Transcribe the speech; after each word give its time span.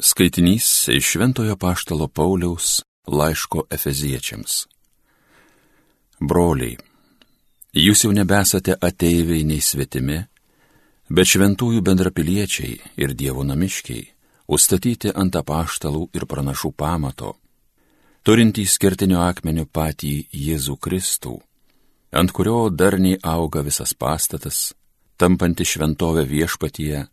Skaitinys 0.00 0.88
iš 0.88 1.04
Šventojo 1.04 1.56
Paštalo 1.56 2.08
Pauliaus 2.08 2.82
laiško 3.06 3.64
Efeziečiams. 3.70 4.52
Broliai, 6.20 6.76
jūs 7.74 8.04
jau 8.04 8.12
nebesate 8.14 8.76
ateiviai 8.78 9.42
nei 9.42 9.58
svetimi, 9.58 10.20
bet 11.10 11.32
šventųjų 11.32 11.82
bendrapiliečiai 11.82 12.78
ir 13.02 13.16
Dievo 13.18 13.42
namiškiai, 13.42 14.06
užstatyti 14.46 15.10
ant 15.18 15.34
apaštalų 15.34 16.04
ir 16.14 16.28
pranašų 16.30 16.72
pamato, 16.78 17.34
turintys 18.22 18.78
kertinio 18.78 19.18
akmenio 19.26 19.66
patį 19.66 20.14
Jėzų 20.30 20.78
Kristų, 20.78 21.40
ant 22.14 22.30
kurio 22.30 22.68
darniai 22.70 23.18
auga 23.18 23.66
visas 23.66 23.98
pastatas, 23.98 24.76
tampanti 25.18 25.66
šventovę 25.66 26.22
viešpatyje 26.22 27.08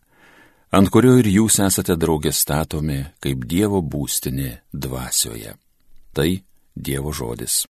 ant 0.76 0.89
kurio 0.92 1.14
ir 1.21 1.28
jūs 1.32 1.62
esate 1.64 1.96
draugė 1.96 2.34
statomi 2.36 2.98
kaip 3.24 3.46
Dievo 3.48 3.80
būstinė 3.80 4.50
dvasioje. 4.74 5.54
Tai 6.16 6.29
Dievo 6.75 7.14
žodis. 7.16 7.64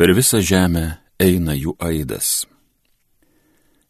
Per 0.00 0.14
visą 0.16 0.40
žemę 0.40 0.84
eina 1.22 1.54
jų 1.54 1.76
aidas. 1.78 2.48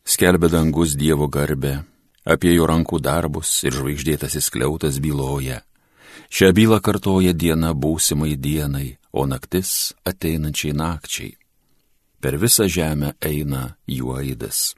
Skelbia 0.04 0.50
dangus 0.52 0.96
Dievo 0.98 1.30
garbę, 1.30 1.84
apie 2.26 2.52
jo 2.56 2.68
rankų 2.68 3.00
darbus 3.00 3.52
ir 3.64 3.76
žvaigždėtasis 3.78 4.50
kliautas 4.52 4.98
byloja. 5.00 5.62
Šią 6.28 6.52
bylą 6.54 6.82
kartoja 6.84 7.32
diena 7.32 7.72
būsimai 7.72 8.34
dienai, 8.36 8.98
o 9.16 9.24
naktis 9.26 9.94
ateinančiai 10.04 10.74
nakčiai 10.76 11.39
per 12.20 12.36
visą 12.40 12.68
žemę 12.68 13.14
eina 13.20 13.76
jų 13.88 14.14
aidas. 14.20 14.74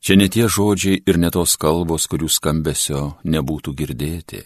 Čia 0.00 0.16
ne 0.16 0.28
tie 0.32 0.46
žodžiai 0.48 1.02
ir 1.06 1.18
ne 1.18 1.30
tos 1.34 1.56
kalbos, 1.60 2.06
kurių 2.10 2.28
skambesio 2.30 3.18
nebūtų 3.24 3.74
girdėti. 3.80 4.44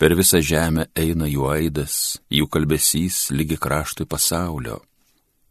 Per 0.00 0.16
visą 0.16 0.40
žemę 0.40 0.88
eina 0.96 1.28
jų 1.28 1.46
aidas, 1.52 2.18
jų 2.32 2.48
kalbesys 2.48 3.28
lygi 3.36 3.60
kraštui 3.60 4.08
pasaulio. 4.08 4.80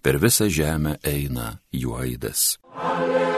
Per 0.01 0.19
visą 0.19 0.49
žemę 0.49 0.97
eina 1.03 1.59
jų 1.71 1.95
aidas. 2.01 2.57
Alleluja. 2.73 3.28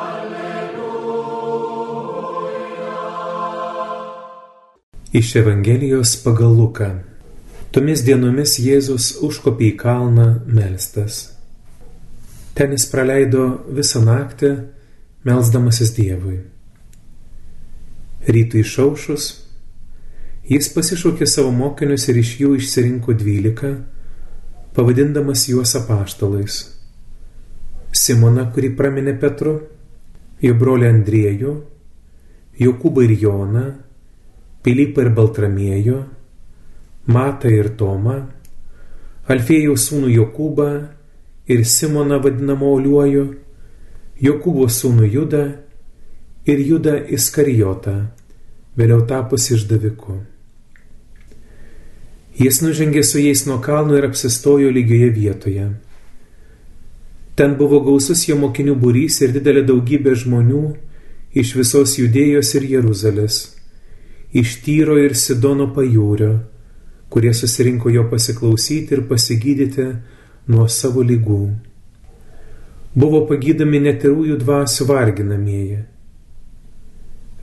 alleluja. 0.07 1.35
Iš 5.13 5.37
Evangelijos 5.43 6.17
pagal 6.25 6.57
Luką. 6.57 6.89
Tomis 7.69 8.01
dienomis 8.09 8.57
Jėzus 8.65 9.21
užkopė 9.21 9.75
į 9.75 9.77
kalną 9.85 10.41
melstas. 10.49 11.37
Ten 12.57 12.73
jis 12.73 12.89
praleido 12.89 13.61
visą 13.69 14.01
naktį, 14.09 14.57
melzdamasis 15.29 15.93
Dievui. 16.01 16.54
Rytui 18.25 18.63
išaušus, 18.65 19.25
jis 20.49 20.69
pasišaukė 20.73 21.27
savo 21.29 21.51
mokinius 21.53 22.07
ir 22.09 22.21
iš 22.23 22.31
jų 22.41 22.55
išsirinko 22.57 23.13
dvylika, 23.21 23.75
pavadindamas 24.77 25.43
juos 25.51 25.75
apaštalais. 25.77 26.63
Simoną, 27.95 28.47
kurį 28.55 28.71
praminė 28.79 29.13
Petru, 29.21 29.59
jo 30.41 30.55
brolį 30.59 30.89
Andriejų, 30.89 31.53
Jokūbą 32.65 33.05
ir 33.05 33.13
Joną, 33.19 33.65
Pilypą 34.65 35.05
ir 35.05 35.11
Baltramėjų, 35.15 35.99
Matą 37.13 37.53
ir 37.53 37.75
Tomą, 37.77 38.17
Alfėjų 39.29 39.77
sūnų 39.81 40.15
Jokūbą 40.15 40.69
ir 41.53 41.65
Simoną 41.69 42.23
vadinamą 42.25 42.73
Oliuoju, 42.79 43.27
Jokūbo 44.25 44.69
sūnų 44.71 45.11
Judą 45.13 45.45
ir 46.45 46.61
Judą 46.61 46.99
Iskarijotą, 47.09 47.95
vėliau 48.77 49.05
tapus 49.09 49.49
išdaviku. 49.55 50.19
Jis 52.37 52.61
nužengė 52.61 53.05
su 53.07 53.23
jais 53.23 53.45
nuo 53.49 53.61
kalno 53.65 53.97
ir 53.97 54.05
apsistojo 54.09 54.73
lygioje 54.75 55.11
vietoje. 55.15 55.69
Ten 57.35 57.55
buvo 57.59 57.81
gausus 57.87 58.27
jo 58.29 58.37
mokinių 58.39 58.75
būrys 58.79 59.21
ir 59.25 59.33
didelė 59.35 59.63
daugybė 59.71 60.15
žmonių 60.21 60.65
iš 61.35 61.55
visos 61.59 61.97
judėjos 61.99 62.53
ir 62.59 62.69
Jeruzalės, 62.75 63.39
iš 64.35 64.59
Tyro 64.67 64.99
ir 65.01 65.17
Sidono 65.19 65.71
pajūrio, 65.75 66.35
kurie 67.09 67.33
susirinko 67.35 67.91
jo 67.95 68.05
pasiklausyti 68.11 68.99
ir 68.99 69.07
pasigydyti 69.09 69.89
nuo 70.51 70.69
savo 70.69 71.03
lygų. 71.03 71.41
Buvo 72.95 73.25
pagydami 73.31 73.81
netirųjų 73.89 74.39
dvasių 74.45 74.87
varginamieji 74.93 75.83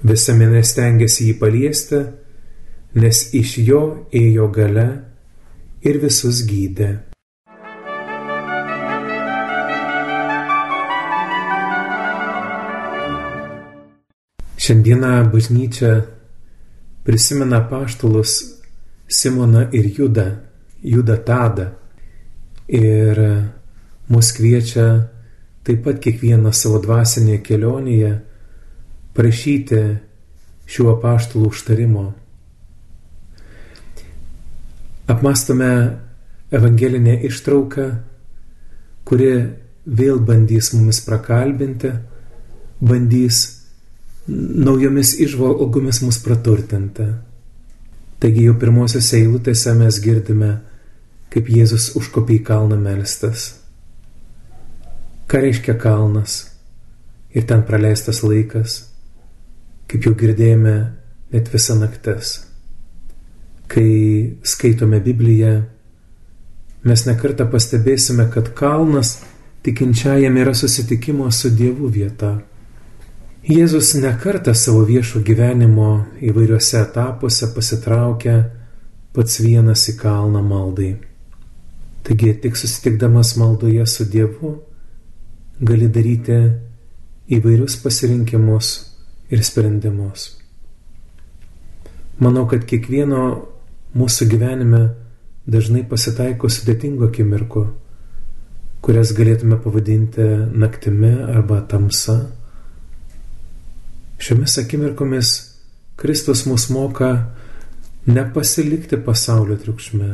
Visa 0.01 0.33
minė 0.33 0.63
stengiasi 0.65 1.27
jį 1.27 1.33
paliesti, 1.37 1.97
nes 2.97 3.17
iš 3.37 3.51
jo 3.61 3.81
ėjo 4.09 4.47
gale 4.49 4.85
ir 5.85 5.99
visus 6.01 6.39
gydė. 6.49 6.87
Šiandieną 14.61 15.11
bažnyčia 15.29 15.91
prisimena 17.05 17.61
paštulus 17.69 18.33
Simoną 19.05 19.67
ir 19.69 19.85
Judą, 19.99 20.27
Judą 20.81 21.17
Tadą. 21.17 21.69
Ir 22.73 23.21
mus 24.09 24.33
kviečia 24.33 24.89
taip 25.61 25.85
pat 25.85 26.01
kiekvieną 26.01 26.49
savo 26.55 26.81
dvasinėje 26.81 27.41
kelionėje 27.45 28.11
prašyti 29.17 29.81
šių 30.71 30.87
apaštalų 30.95 31.49
užtarimo. 31.51 32.05
Apmastome 35.11 35.71
evangelinę 36.51 37.17
ištrauką, 37.27 37.87
kuri 39.07 39.31
vėl 39.85 40.21
bandys 40.23 40.71
mumis 40.75 41.01
prakalbinti, 41.03 41.91
bandys 42.79 43.41
naujomis 44.27 45.15
išvalgomis 45.19 46.01
mus 46.05 46.19
praturtinti. 46.23 47.07
Taigi 48.21 48.45
jau 48.45 48.53
pirmosiose 48.61 49.17
eilutėse 49.17 49.73
mes 49.75 49.97
girdime, 50.03 50.51
kaip 51.33 51.49
Jėzus 51.49 51.95
užkopė 51.97 52.37
į 52.37 52.43
kalną 52.45 52.77
melstas. 52.77 53.47
Ką 55.31 55.41
reiškia 55.41 55.77
kalnas 55.79 56.43
ir 57.33 57.47
ten 57.49 57.63
praleistas 57.65 58.21
laikas? 58.23 58.90
Kaip 59.91 60.07
jau 60.07 60.13
girdėjome, 60.15 60.75
net 61.35 61.49
visą 61.51 61.75
naktis. 61.75 62.37
Kai 63.71 64.37
skaitome 64.47 65.01
Bibliją, 65.03 65.51
mes 66.87 67.03
nekartą 67.07 67.47
pastebėsime, 67.51 68.29
kad 68.31 68.53
kalnas 68.55 69.17
tikinčiajam 69.65 70.37
yra 70.39 70.53
susitikimo 70.55 71.27
su 71.31 71.51
Dievu 71.55 71.91
vieta. 71.91 72.37
Jėzus 73.41 73.95
nekartą 73.97 74.53
savo 74.55 74.83
viešo 74.87 75.23
gyvenimo 75.25 75.91
įvairiuose 76.23 76.77
etapuose 76.85 77.49
pasitraukia 77.55 78.35
pats 79.15 79.39
vienas 79.41 79.87
į 79.91 79.95
kalną 79.99 80.43
maldai. 80.45 80.91
Taigi 82.05 82.35
tik 82.43 82.55
susitikdamas 82.55 83.35
maldoje 83.41 83.85
su 83.89 84.05
Dievu 84.05 84.53
gali 85.59 85.89
daryti 85.91 86.37
įvairius 87.31 87.75
pasirinkimus 87.83 88.71
ir 89.31 89.43
sprendimus. 89.43 90.35
Manau, 92.21 92.43
kad 92.45 92.65
kiekvieno 92.67 93.21
mūsų 93.97 94.27
gyvenime 94.29 94.81
dažnai 95.49 95.81
pasitaiko 95.87 96.51
sudėtingų 96.51 97.07
akimirkų, 97.07 97.63
kurias 98.83 99.13
galėtume 99.17 99.57
pavadinti 99.63 100.27
naktimi 100.51 101.13
arba 101.31 101.61
tamsa. 101.69 102.17
Šiomis 104.21 104.57
akimirkomis 104.61 105.31
Kristus 105.97 106.43
mus 106.49 106.67
moka 106.73 107.11
nepasilikti 108.05 108.99
pasaulio 109.05 109.57
triukšme, 109.61 110.11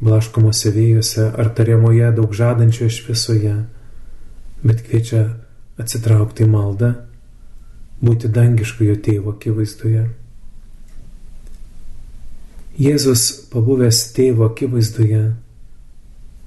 blaškomose 0.00 0.72
vėjose 0.72 1.28
ar 1.28 1.52
tariamoje 1.56 2.14
daug 2.16 2.32
žadančioje 2.36 2.96
šviesoje, 2.96 3.54
bet 4.64 4.82
kviečia 4.86 5.26
atsitraukti 5.80 6.46
į 6.46 6.52
maldą 6.52 6.94
būti 8.00 8.30
dangiškojo 8.32 8.96
tėvo 9.04 9.34
akivaizdoje. 9.36 10.06
Jėzus, 12.80 13.24
pabuvęs 13.52 14.00
tėvo 14.16 14.46
akivaizdoje, 14.48 15.24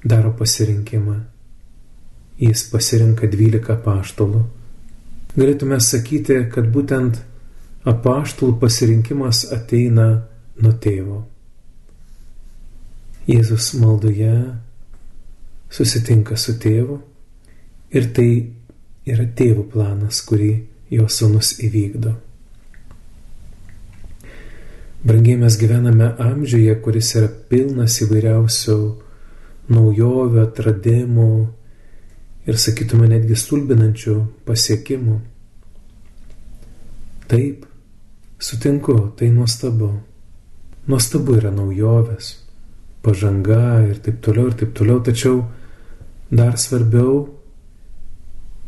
daro 0.04 0.34
pasirinkimą. 0.40 1.20
Jis 2.42 2.64
pasirinka 2.72 3.30
12 3.30 3.78
paštalų. 3.86 4.42
Galėtume 5.38 5.78
sakyti, 5.82 6.40
kad 6.50 6.72
būtent 6.74 7.22
apaštalų 7.90 8.58
pasirinkimas 8.62 9.46
ateina 9.54 10.08
nuo 10.58 10.74
tėvo. 10.82 11.22
Jėzus 13.30 13.70
maldoje 13.80 14.34
susitinka 15.72 16.36
su 16.38 16.58
tėvu 16.60 17.00
ir 17.94 18.10
tai 18.14 18.30
yra 19.06 19.26
tėvo 19.38 19.64
planas, 19.70 20.20
kurį 20.28 20.52
jo 20.94 21.08
sunus 21.10 21.56
įvykdo. 21.64 22.14
Brangiai 25.04 25.36
mes 25.42 25.58
gyvename 25.60 26.14
amžiuje, 26.22 26.78
kuris 26.80 27.10
yra 27.20 27.28
pilnas 27.52 27.98
įvairiausių 28.06 28.78
naujovių, 29.74 30.40
atradimų 30.46 31.34
ir, 32.48 32.60
sakytume, 32.60 33.10
netgi 33.12 33.36
stulbinančių 33.36 34.16
pasiekimų. 34.48 35.18
Taip, 37.28 37.66
sutinku, 38.40 38.96
tai 39.20 39.32
nuostabu. 39.36 39.92
Nuostabu 40.88 41.36
yra 41.40 41.52
naujovės, 41.52 42.34
pažanga 43.04 43.84
ir 43.88 44.00
taip 44.04 44.24
toliau, 44.24 44.50
ir 44.52 44.58
taip 44.60 44.74
toliau, 44.76 45.04
tačiau 45.04 45.46
dar 46.32 46.56
svarbiau 46.60 47.26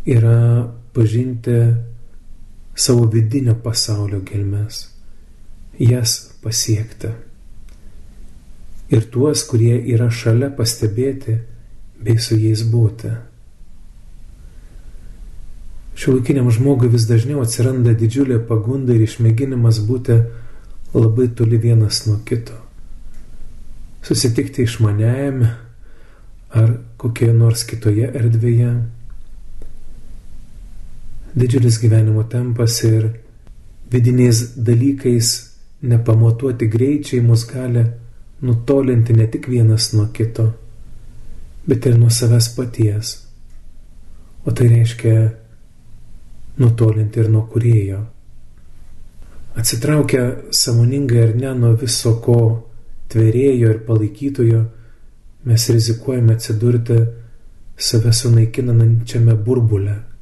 yra 0.04 0.68
pažinti 0.96 1.60
savo 2.76 3.06
vidinio 3.12 3.56
pasaulio 3.64 4.22
gelmes 4.26 4.86
jas 5.80 6.16
pasiekti. 6.44 7.08
Ir 8.90 9.08
tuos, 9.12 9.44
kurie 9.50 9.78
yra 9.94 10.12
šalia 10.14 10.52
pastebėti 10.54 11.40
bei 12.00 12.20
su 12.22 12.38
jais 12.38 12.62
būti. 12.70 13.12
Šiuolaikiniam 15.96 16.52
žmogui 16.52 16.92
vis 16.92 17.08
dažniau 17.08 17.42
atsiranda 17.42 17.96
didžiulė 17.98 18.42
pagunda 18.48 18.94
ir 18.94 19.06
išmėginimas 19.08 19.80
būti 19.88 20.20
labai 20.94 21.30
toli 21.36 21.58
vienas 21.58 22.04
nuo 22.06 22.20
kito. 22.28 22.58
Susitikti 24.06 24.68
išmaniajame 24.68 25.50
ar 26.56 26.76
kokioje 27.02 27.34
nors 27.34 27.64
kitoje 27.68 28.12
erdvėje. 28.12 28.74
Didžiulis 31.36 31.82
gyvenimo 31.82 32.24
tempas 32.24 32.84
ir 32.84 33.10
vidiniais 33.92 34.56
dalykais 34.56 35.32
nepamatuoti 35.82 36.68
greičiai 36.68 37.22
mus 37.22 37.44
gali 37.48 37.84
nutolinti 38.42 39.14
ne 39.14 39.28
tik 39.28 39.50
vienas 39.50 39.94
nuo 39.94 40.08
kito, 40.14 40.46
bet 41.68 41.86
ir 41.86 41.98
nuo 42.00 42.10
savęs 42.10 42.48
paties. 42.56 43.12
O 44.46 44.52
tai 44.52 44.68
reiškia 44.68 45.30
nutolinti 46.58 47.20
ir 47.20 47.30
nuo 47.30 47.44
kurėjo. 47.52 48.00
Atsitraukę 49.60 50.24
samoningai 50.52 51.22
ar 51.28 51.36
ne 51.36 51.54
nuo 51.60 51.76
viso 51.80 52.16
ko 52.24 52.40
tverėjo 53.12 53.76
ir 53.76 53.84
palaikytojo, 53.88 54.66
mes 55.46 55.70
rizikuojame 55.70 56.36
atsidurti 56.36 57.00
save 57.78 58.12
sunaikinančiame 58.14 59.36
burbule. 59.36 60.15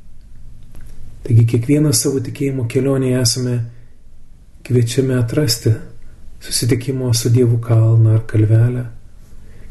Taigi 1.23 1.45
kiekvieną 1.47 1.93
savo 1.95 2.19
tikėjimo 2.23 2.65
kelionėje 2.71 3.19
esame 3.21 3.55
kviečiame 4.67 5.15
atrasti 5.15 5.71
susitikimo 6.43 7.13
su 7.15 7.29
Dievu 7.31 7.57
kalną 7.63 8.17
ar 8.17 8.25
kalvelę, 8.27 8.83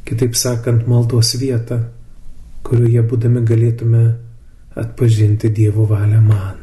kitaip 0.09 0.37
sakant, 0.37 0.87
maldos 0.89 1.35
vietą, 1.37 1.83
kurioje 2.65 3.03
būdami 3.11 3.43
galėtume 3.45 4.03
atpažinti 4.81 5.51
Dievo 5.53 5.85
valią 5.91 6.21
man. 6.25 6.63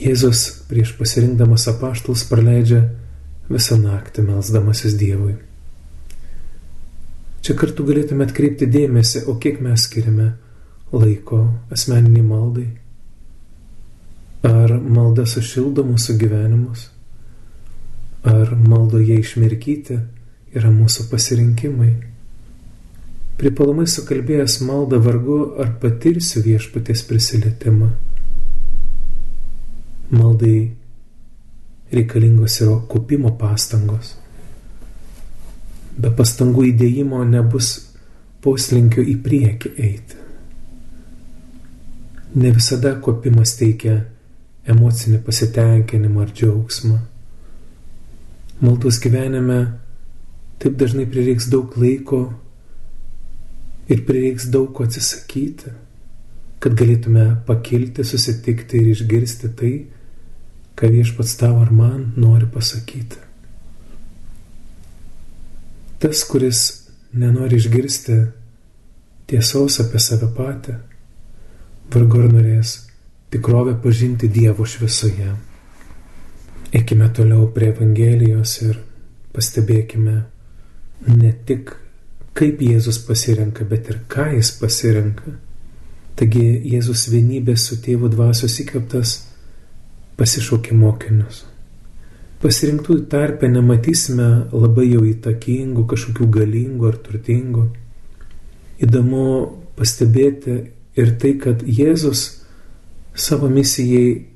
Jėzus 0.00 0.44
prieš 0.70 0.94
pasirinkdamas 0.98 1.66
apaštalus 1.72 2.22
praleidžia 2.30 2.84
visą 3.50 3.80
naktį 3.82 4.28
melzdamasis 4.28 4.94
Dievui. 5.00 5.34
Čia 7.42 7.56
kartu 7.58 7.84
galėtume 7.88 8.24
atkreipti 8.28 8.68
dėmesį, 8.70 9.24
o 9.26 9.34
kiek 9.42 9.58
mes 9.64 9.88
skiriame 9.88 10.30
laiko 10.92 11.44
asmeniniai 11.70 12.26
maldai 12.26 12.68
Ar 14.40 14.72
malda 14.72 15.26
sušildo 15.28 15.82
mūsų 15.84 16.14
gyvenimus? 16.16 16.86
Ar 18.24 18.54
maldoje 18.56 19.18
išmirkyti 19.20 19.98
yra 20.56 20.70
mūsų 20.72 21.10
pasirinkimai? 21.10 21.90
Pripalomai 23.40 23.84
sukalbėjęs 23.88 24.62
maldą 24.64 25.00
vargu 25.04 25.36
ar 25.60 25.74
patirsiu 25.82 26.40
viešpatės 26.46 27.04
prisilietimą. 27.08 27.90
Maldai 30.16 30.56
reikalingos 31.92 32.56
yra 32.64 32.78
kupimo 32.88 33.34
pastangos. 33.36 34.14
Be 36.00 36.14
pastangų 36.16 36.64
įdėjimo 36.72 37.20
nebus 37.28 37.74
poslinkio 38.40 39.04
į 39.04 39.18
priekį 39.20 39.76
eiti. 39.76 40.19
Ne 42.34 42.52
visada 42.54 42.94
kopimas 43.02 43.56
teikia 43.58 43.96
emocinį 44.70 45.18
pasitenkinimą 45.26 46.26
ar 46.26 46.34
džiaugsmą. 46.34 46.98
Maldos 48.60 49.00
gyvenime 49.02 49.60
taip 50.60 50.76
dažnai 50.78 51.06
prireiks 51.10 51.48
daug 51.50 51.74
laiko 51.80 52.20
ir 53.90 54.04
prireiks 54.06 54.46
daug 54.52 54.68
ko 54.76 54.84
atsisakyti, 54.86 55.72
kad 56.60 56.76
galėtume 56.76 57.24
pakilti, 57.48 58.04
susitikti 58.04 58.78
ir 58.82 58.92
išgirsti 58.92 59.50
tai, 59.56 59.72
ką 60.76 60.90
viešpats 60.92 61.34
tavo 61.40 61.64
ar 61.64 61.72
man 61.74 62.12
nori 62.20 62.46
pasakyti. 62.52 63.18
Tas, 66.00 66.22
kuris 66.28 66.60
nenori 67.12 67.58
išgirsti 67.60 68.20
tiesos 69.28 69.80
apie 69.82 70.00
save 70.00 70.30
patį, 70.36 70.76
vargu 71.94 72.22
ar 72.22 72.32
norės 72.32 72.76
tikrovę 73.30 73.76
pažinti 73.82 74.28
Dievo 74.30 74.66
šviesoje. 74.66 75.32
Eikime 76.70 77.08
toliau 77.14 77.48
prie 77.54 77.70
Evangelijos 77.72 78.56
ir 78.62 78.78
pastebėkime 79.34 80.16
ne 81.10 81.32
tik 81.46 81.74
kaip 82.36 82.62
Jėzus 82.62 83.00
pasirenka, 83.06 83.66
bet 83.66 83.90
ir 83.90 84.02
ką 84.10 84.30
jis 84.36 84.52
pasirenka. 84.60 85.34
Taigi 86.18 86.44
Jėzus 86.72 87.08
vienybės 87.10 87.66
su 87.68 87.78
tėvų 87.82 88.10
dvasios 88.12 88.58
įkveptas 88.62 89.14
pasišaukė 90.20 90.76
mokinius. 90.76 91.44
Pasirinktųjų 92.40 93.04
tarpę 93.12 93.50
nematysime 93.52 94.28
labai 94.52 94.86
jau 94.88 95.02
įtakingų, 95.04 95.84
kažkokių 95.90 96.28
galingų 96.38 96.88
ar 96.88 96.98
turtingų. 97.04 97.64
Įdomu 98.80 99.24
pastebėti 99.76 100.60
ir 101.00 101.14
tai, 101.20 101.34
kad 101.40 101.64
Jėzus 101.64 102.42
savo 103.16 103.48
misijai 103.50 104.26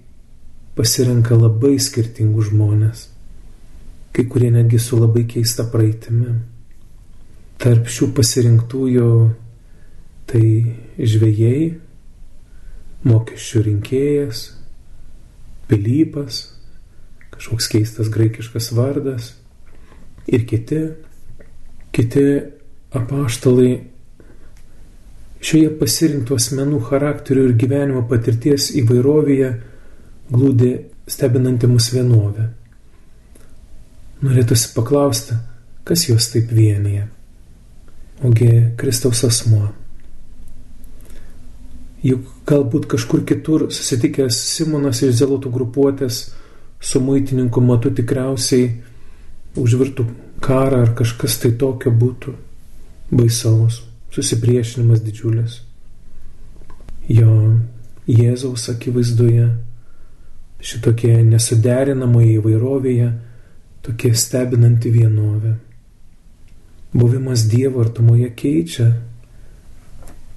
pasirenka 0.75 1.37
labai 1.39 1.77
skirtingus 1.83 2.51
žmonės, 2.51 3.07
kai 4.15 4.27
kurie 4.31 4.51
netgi 4.55 4.81
su 4.83 4.99
labai 4.99 5.25
keista 5.31 5.67
praeitimi. 5.71 6.35
Tarp 7.63 7.87
šių 7.91 8.11
pasirinktųjų 8.17 9.09
tai 10.31 10.45
žvėjai, 10.99 11.63
mokesčių 13.07 13.65
rinkėjas, 13.69 14.45
Pilypas, 15.65 16.43
kažkoks 17.33 17.71
keistas 17.73 18.11
graikiškas 18.13 18.67
vardas 18.77 19.31
ir 20.29 20.45
kiti, 20.45 20.81
kiti 21.95 22.25
apaštalai 22.93 23.71
Šioje 25.45 25.75
pasirinktų 25.77 26.39
asmenų 26.41 26.79
charakterių 26.89 27.49
ir 27.51 27.57
gyvenimo 27.61 28.05
patirties 28.09 28.71
įvairovėje 28.81 29.51
glūdi 30.33 30.71
stebinanti 31.11 31.69
mus 31.69 31.91
vienovė. 31.93 32.47
Norėtųsi 34.25 34.73
paklausti, 34.73 35.37
kas 35.85 36.07
juos 36.09 36.31
taip 36.33 36.49
vienyje. 36.49 37.11
Ogi 38.25 38.51
Kristaus 38.81 39.21
asmuo. 39.29 39.69
Juk 42.05 42.25
galbūt 42.49 42.89
kažkur 42.97 43.25
kitur 43.29 43.69
susitikęs 43.73 44.41
Simonas 44.57 45.05
iš 45.05 45.19
Zelotų 45.21 45.53
grupuotės 45.53 46.27
su 46.81 47.01
muitininku 47.05 47.61
matu 47.65 47.93
tikriausiai 47.93 48.71
užvirtų 49.61 50.09
karą 50.45 50.85
ar 50.87 50.95
kažkas 50.97 51.43
tai 51.43 51.53
tokio 51.61 51.93
būtų 51.93 52.37
baisaus 53.13 53.85
susipriešinimas 54.15 55.03
didžiulis. 55.05 55.61
Jo 57.11 57.31
Jėzaus 58.09 58.69
akivaizdoje 58.73 59.49
šitokie 60.65 61.17
nesuderinamoje 61.27 62.39
įvairovėje 62.39 63.09
tokia 63.85 64.13
stebinanti 64.17 64.93
vienovė. 64.93 65.57
Buvimas 66.95 67.43
Dievo 67.51 67.83
artumoje 67.83 68.31
keičia, 68.39 68.87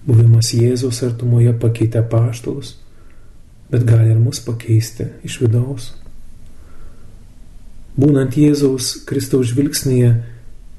buvimas 0.08 0.50
Jėzaus 0.56 1.04
artumoje 1.06 1.54
pakeitė 1.62 2.02
paštalus, 2.10 2.74
bet 3.72 3.86
gali 3.88 4.12
ir 4.16 4.20
mus 4.20 4.42
pakeisti 4.44 5.12
iš 5.28 5.42
vidaus. 5.44 5.92
Būnant 7.98 8.36
Jėzaus 8.38 8.96
Kristaus 9.08 9.52
žvilgsnėje, 9.52 10.16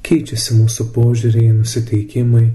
keičiasi 0.07 0.57
mūsų 0.59 0.89
požiūriai, 0.95 1.53
nusiteikimai, 1.57 2.49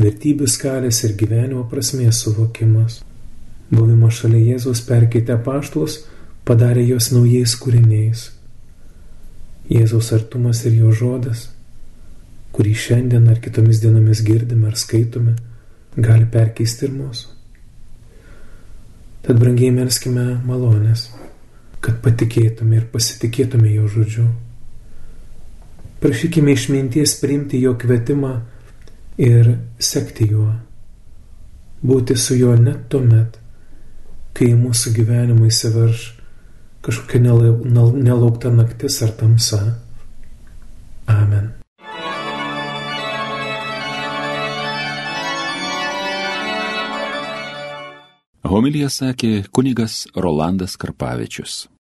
vertybių 0.00 0.48
skalės 0.48 1.02
ir 1.06 1.16
gyvenimo 1.20 1.66
prasmės 1.70 2.22
suvokimas. 2.24 3.00
Buvimas 3.70 4.18
šalia 4.18 4.40
Jėzaus 4.54 4.82
perkeitė 4.86 5.36
paštlus, 5.44 6.00
padarė 6.48 6.86
juos 6.88 7.10
naujais 7.14 7.54
kūriniais. 7.60 8.30
Jėzaus 9.70 10.10
artumas 10.16 10.64
ir 10.66 10.80
jo 10.80 10.90
žodas, 10.90 11.46
kurį 12.56 12.74
šiandien 12.74 13.28
ar 13.30 13.38
kitomis 13.42 13.82
dienomis 13.82 14.24
girdime 14.26 14.66
ar 14.72 14.78
skaitome, 14.78 15.36
gali 15.94 16.26
perkeisti 16.26 16.88
ir 16.88 16.96
mūsų. 16.96 17.36
Tad 19.26 19.38
brangiai 19.38 19.70
melskime 19.76 20.40
malonės, 20.48 21.10
kad 21.84 22.00
patikėtume 22.02 22.80
ir 22.80 22.86
pasitikėtume 22.90 23.70
jo 23.76 23.86
žodžiu. 23.92 24.24
Prašykime 26.00 26.56
išminties 26.56 27.18
priimti 27.20 27.60
jo 27.60 27.74
kvietimą 27.78 28.32
ir 29.20 29.52
sekti 29.78 30.30
juo, 30.30 30.48
būti 31.84 32.16
su 32.16 32.38
juo 32.38 32.54
net 32.56 32.88
tuomet, 32.92 33.36
kai 34.32 34.54
mūsų 34.56 34.94
gyvenimą 34.96 35.50
įsiverš 35.50 36.06
kažkokia 36.80 37.20
nelaukta 37.20 38.52
naktis 38.54 39.02
ar 39.04 39.12
tamsa. 39.20 39.60
Amen. 41.10 41.50
Homilija 48.50 48.88
sakė 48.90 49.44
kunigas 49.54 50.06
Rolandas 50.16 50.74
Karpavičius. 50.80 51.70